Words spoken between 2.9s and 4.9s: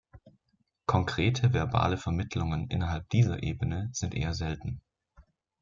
dieser Ebene sind eher selten.